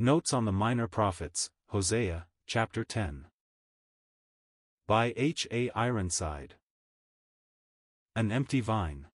[0.00, 3.24] Notes on the Minor Prophets, Hosea, chapter 10.
[4.86, 5.44] By H.
[5.50, 5.70] A.
[5.70, 6.54] Ironside.
[8.14, 9.06] An Empty Vine.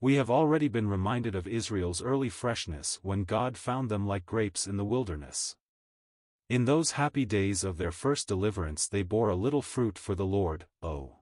[0.00, 4.66] We have already been reminded of Israel's early freshness when God found them like grapes
[4.66, 5.54] in the wilderness.
[6.48, 10.26] In those happy days of their first deliverance they bore a little fruit for the
[10.26, 11.20] Lord, O.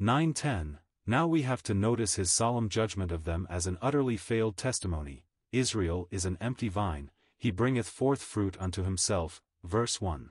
[0.00, 4.56] 9:10 Now we have to notice his solemn judgment of them as an utterly failed
[4.56, 10.30] testimony, Israel is an empty vine, he bringeth forth fruit unto himself, verse 1.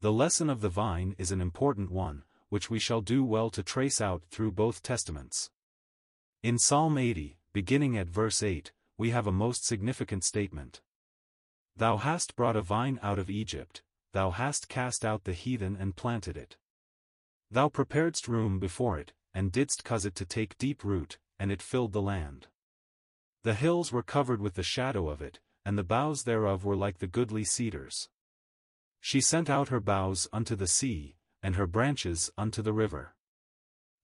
[0.00, 3.62] The lesson of the vine is an important one, which we shall do well to
[3.62, 5.50] trace out through both testaments.
[6.42, 10.80] In Psalm 80, beginning at verse 8, we have a most significant statement.
[11.76, 13.82] Thou hast brought a vine out of Egypt,
[14.12, 16.56] thou hast cast out the heathen and planted it.
[17.50, 21.60] Thou preparedst room before it, and didst cause it to take deep root, and it
[21.60, 22.46] filled the land.
[23.44, 26.98] The hills were covered with the shadow of it, and the boughs thereof were like
[26.98, 28.08] the goodly cedars.
[29.00, 33.14] She sent out her boughs unto the sea, and her branches unto the river.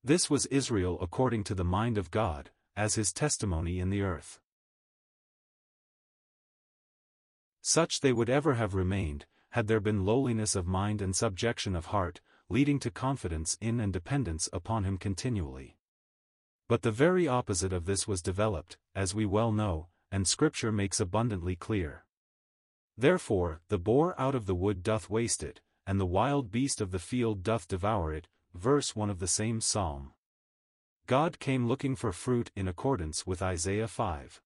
[0.05, 4.41] This was Israel according to the mind of God, as his testimony in the earth.
[7.63, 11.87] Such they would ever have remained, had there been lowliness of mind and subjection of
[11.87, 15.79] heart, leading to confidence in and dependence upon him continually.
[16.71, 21.01] But the very opposite of this was developed, as we well know, and Scripture makes
[21.01, 22.05] abundantly clear.
[22.97, 26.93] Therefore, the boar out of the wood doth waste it, and the wild beast of
[26.93, 30.13] the field doth devour it, verse 1 of the same psalm.
[31.09, 34.41] God came looking for fruit in accordance with Isaiah 5.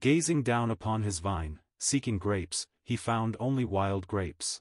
[0.00, 4.60] Gazing down upon his vine, seeking grapes, he found only wild grapes.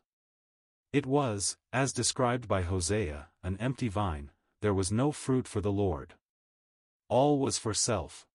[0.93, 4.29] It was, as described by Hosea, an empty vine,
[4.61, 6.13] there was no fruit for the Lord.
[7.09, 8.27] All was for self.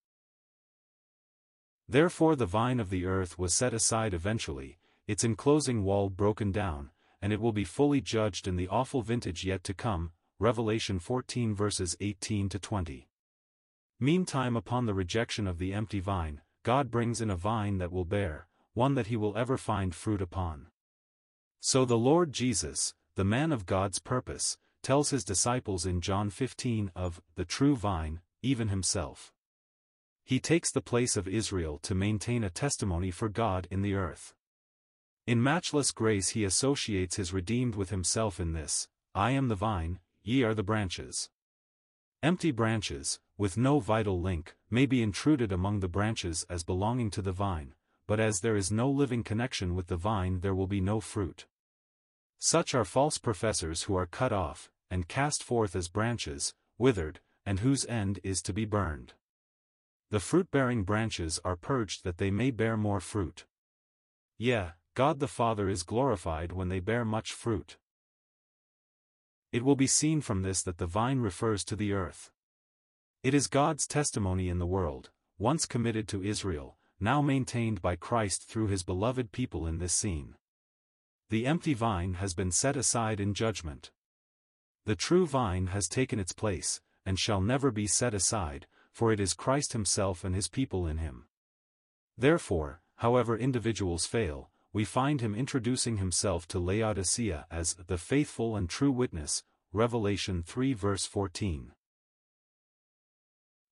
[1.88, 6.90] Therefore the vine of the earth was set aside eventually, its enclosing wall broken down,
[7.20, 11.54] and it will be fully judged in the awful vintage yet to come, Revelation 14
[11.54, 13.08] verses 18 to 20.
[14.00, 18.04] Meantime upon the rejection of the empty vine, God brings in a vine that will
[18.04, 20.68] bear, one that he will ever find fruit upon.
[21.60, 26.90] So the Lord Jesus, the man of God's purpose, tells his disciples in John 15
[26.96, 29.32] of the true vine, even himself.
[30.24, 34.34] He takes the place of Israel to maintain a testimony for God in the earth.
[35.26, 40.00] In matchless grace he associates his redeemed with himself in this, I am the vine,
[40.22, 41.30] ye are the branches.
[42.22, 47.22] Empty branches, with no vital link, may be intruded among the branches as belonging to
[47.22, 47.74] the vine,
[48.06, 51.46] but as there is no living connection with the vine there will be no fruit.
[52.38, 57.60] Such are false professors who are cut off, and cast forth as branches, withered, and
[57.60, 59.14] whose end is to be burned.
[60.10, 63.46] The fruit-bearing branches are purged that they may bear more fruit.
[64.38, 67.78] Yeah, God the Father is glorified when they bear much fruit.
[69.52, 72.30] It will be seen from this that the vine refers to the earth.
[73.22, 78.48] It is God's testimony in the world, once committed to Israel, now maintained by Christ
[78.48, 80.36] through his beloved people in this scene.
[81.30, 83.90] The empty vine has been set aside in judgment.
[84.84, 89.20] The true vine has taken its place, and shall never be set aside, for it
[89.20, 91.26] is Christ himself and his people in him.
[92.16, 98.70] Therefore, however individuals fail, we find him introducing himself to Laodicea as the faithful and
[98.70, 101.72] true witness, Revelation 3 verse 14.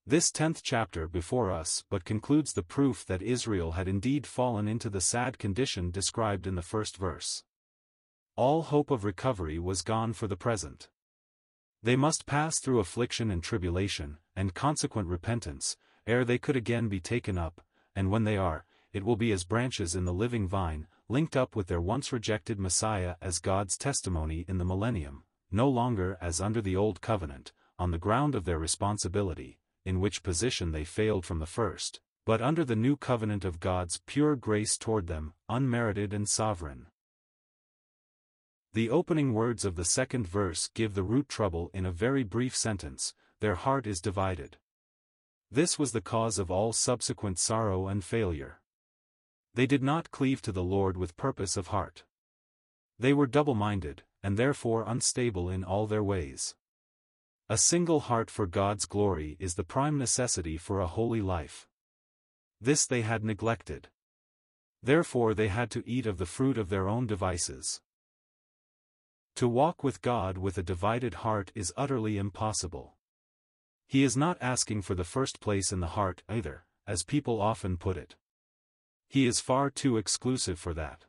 [0.05, 4.89] This tenth chapter before us but concludes the proof that Israel had indeed fallen into
[4.89, 7.43] the sad condition described in the first verse.
[8.35, 10.89] All hope of recovery was gone for the present.
[11.83, 16.99] They must pass through affliction and tribulation, and consequent repentance, ere they could again be
[16.99, 17.61] taken up,
[17.95, 21.55] and when they are, it will be as branches in the living vine, linked up
[21.55, 26.61] with their once rejected Messiah as God's testimony in the millennium, no longer as under
[26.61, 31.39] the old covenant, on the ground of their responsibility, in which position they failed from
[31.39, 36.29] the first, but under the new covenant of God's pure grace toward them, unmerited and
[36.29, 36.90] sovereign.
[38.73, 42.55] The opening words of the second verse give the root trouble in a very brief
[42.55, 44.57] sentence, their heart is divided.
[45.51, 48.61] This was the cause of all subsequent sorrow and failure.
[49.53, 52.05] They did not cleave to the Lord with purpose of heart.
[52.97, 56.55] They were double-minded, and therefore unstable in all their ways.
[57.49, 61.67] A single heart for God's glory is the prime necessity for a holy life.
[62.61, 63.89] This they had neglected.
[64.81, 67.81] Therefore they had to eat of the fruit of their own devices.
[69.41, 72.93] To walk with God with a divided heart is utterly impossible.
[73.87, 77.77] He is not asking for the first place in the heart either, as people often
[77.77, 78.13] put it.
[79.07, 81.05] He is far too exclusive for that.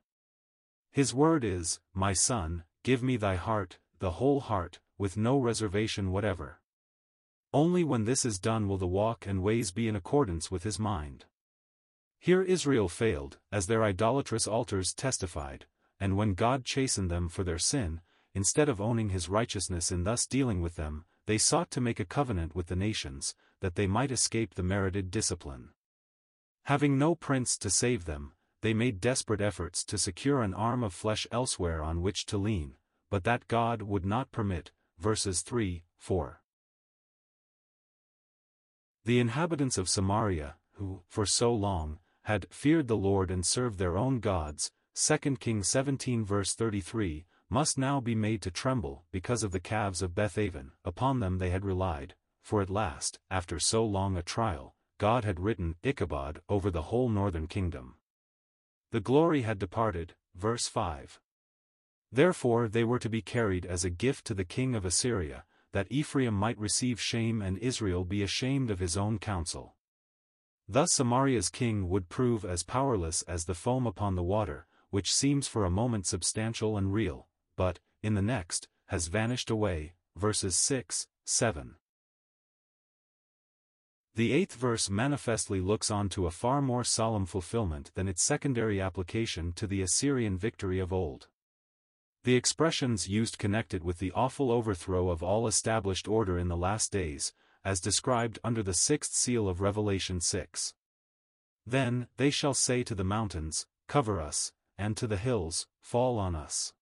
[0.90, 6.10] His word is, My son, give me thy heart, the whole heart, with no reservation
[6.10, 6.62] whatever.
[7.52, 10.78] Only when this is done will the walk and ways be in accordance with his
[10.78, 11.26] mind.
[12.18, 15.66] Here Israel failed, as their idolatrous altars testified,
[16.00, 18.00] and when God chastened them for their sin,
[18.34, 22.04] instead of owning his righteousness in thus dealing with them, they sought to make a
[22.04, 25.70] covenant with the nations, that they might escape the merited discipline.
[26.64, 30.94] Having no prince to save them, they made desperate efforts to secure an arm of
[30.94, 32.74] flesh elsewhere on which to lean,
[33.10, 36.40] but that God would not permit, verses 3, 4.
[39.04, 43.96] The inhabitants of Samaria, who, for so long, had feared the Lord and served their
[43.96, 49.52] own gods, 2 Kings 17 verse 33, must now be made to tremble because of
[49.52, 54.16] the calves of Bethaven, upon them they had relied, for at last, after so long
[54.16, 57.96] a trial, God had written Ichabod over the whole northern kingdom.
[58.90, 61.20] The glory had departed, verse 5.
[62.10, 65.92] Therefore they were to be carried as a gift to the king of Assyria, that
[65.92, 69.76] Ephraim might receive shame and Israel be ashamed of his own counsel.
[70.66, 75.46] Thus Samaria's king would prove as powerless as the foam upon the water, which seems
[75.46, 81.06] for a moment substantial and real, but, in the next, has vanished away, verses 6,
[81.24, 81.76] 7.
[84.14, 88.80] The eighth verse manifestly looks on to a far more solemn fulfillment than its secondary
[88.80, 91.28] application to the Assyrian victory of old.
[92.24, 96.56] The expressions used connect it with the awful overthrow of all established order in the
[96.56, 97.32] last days,
[97.64, 100.74] as described under the sixth seal of Revelation 6.
[101.66, 106.34] Then, they shall say to the mountains, Cover us, and to the hills, Fall on
[106.34, 106.74] us.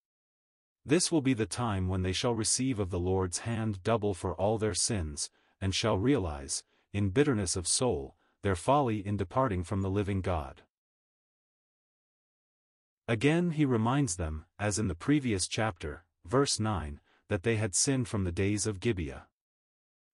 [0.84, 4.34] This will be the time when they shall receive of the Lord's hand double for
[4.34, 5.30] all their sins,
[5.60, 10.62] and shall realize, in bitterness of soul, their folly in departing from the living God.
[13.06, 18.08] Again he reminds them, as in the previous chapter, verse 9, that they had sinned
[18.08, 19.26] from the days of Gibeah.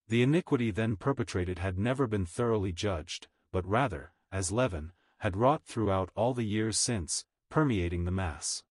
[0.09, 5.65] The iniquity then perpetrated had never been thoroughly judged, but rather, as leaven, had wrought
[5.65, 8.63] throughout all the years since, permeating the mass.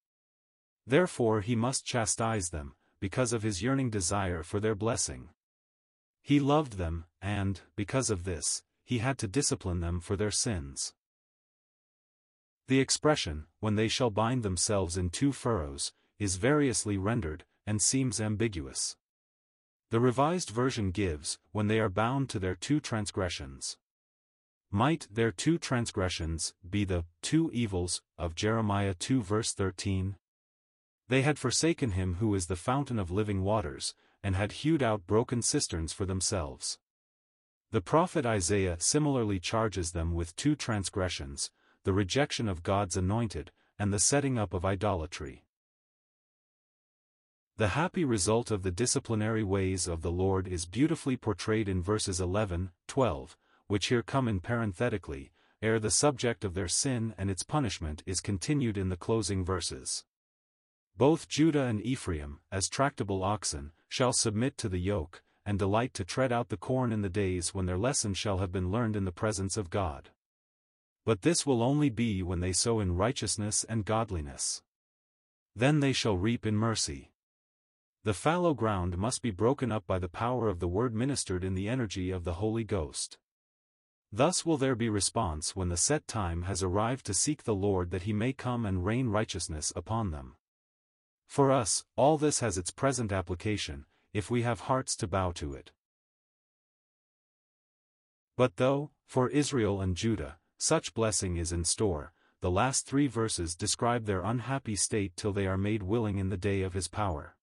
[0.87, 5.29] Therefore he must chastise them, because of his yearning desire for their blessing.
[6.21, 10.93] He loved them, and, because of this, he had to discipline them for their sins.
[12.67, 18.21] The expression, when they shall bind themselves in two furrows, is variously rendered, and seems
[18.21, 18.95] ambiguous.
[19.91, 23.77] The Revised Version gives, when they are bound to their two transgressions.
[24.71, 30.15] Might their two transgressions be the two evils of Jeremiah 2 verse 13?
[31.07, 33.93] They had forsaken him who is the fountain of living waters,
[34.23, 36.79] and had hewed out broken cisterns for themselves.
[37.71, 41.51] The prophet Isaiah similarly charges them with two transgressions,
[41.83, 45.45] the rejection of God's anointed, and the setting up of idolatry.
[47.57, 52.19] The happy result of the disciplinary ways of the Lord is beautifully portrayed in verses
[52.19, 53.37] 11, 12,
[53.67, 55.31] which here come in parenthetically,
[55.61, 60.03] ere the subject of their sin and its punishment is continued in the closing verses.
[60.97, 66.05] Both Judah and Ephraim, as tractable oxen, shall submit to the yoke, and delight to
[66.05, 69.03] tread out the corn in the days when their lesson shall have been learned in
[69.03, 70.11] the presence of God.
[71.05, 74.61] But this will only be when they sow in righteousness and godliness.
[75.53, 77.11] Then they shall reap in mercy.
[78.05, 81.55] The fallow ground must be broken up by the power of the word ministered in
[81.55, 83.17] the energy of the Holy Ghost.
[84.11, 87.91] Thus will there be response when the set time has arrived to seek the Lord
[87.91, 90.37] that he may come and rain righteousness upon them.
[91.27, 95.53] For us, all this has its present application, if we have hearts to bow to
[95.53, 95.71] it.
[98.37, 103.55] But though, for Israel and Judah, such blessing is in store, the last three verses
[103.55, 107.35] describe their unhappy state till they are made willing in the day of his power.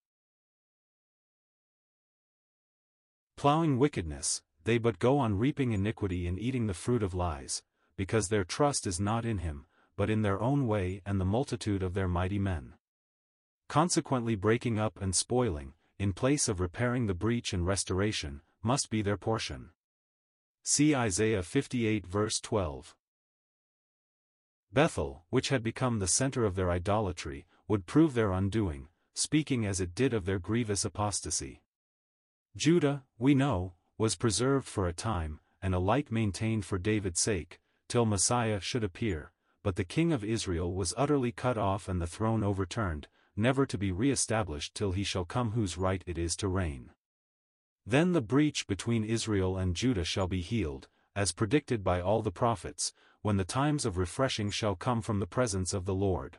[3.37, 7.63] Plowing wickedness, they but go on reaping iniquity and eating the fruit of lies,
[7.97, 11.83] because their trust is not in him, but in their own way and the multitude
[11.83, 12.75] of their mighty men.
[13.73, 19.01] Consequently breaking up and spoiling, in place of repairing the breach and restoration, must be
[19.01, 19.71] their portion.
[20.63, 22.95] See Isaiah 58 verse 12.
[24.71, 29.81] Bethel, which had become the center of their idolatry, would prove their undoing, speaking as
[29.81, 31.63] it did of their grievous apostasy.
[32.55, 38.05] Judah, we know, was preserved for a time, and alike maintained for David's sake, till
[38.05, 42.45] Messiah should appear, but the king of Israel was utterly cut off and the throne
[42.45, 46.91] overturned, never to be re-established till he shall come whose right it is to reign.
[47.87, 52.31] Then the breach between Israel and Judah shall be healed, as predicted by all the
[52.31, 56.39] prophets, when the times of refreshing shall come from the presence of the Lord.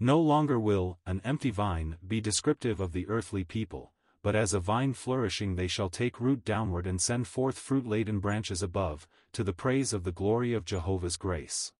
[0.00, 4.60] No longer will, an empty vine, be descriptive of the earthly people, but as a
[4.60, 9.52] vine flourishing they shall take root downward and send forth fruit-laden branches above, to the
[9.52, 11.72] praise of the glory of Jehovah's grace.